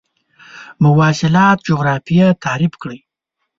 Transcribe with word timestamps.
مواصلات 0.83 1.57
جغرافیه 1.67 2.27
تعریف 2.43 2.73
کړئ. 2.81 2.99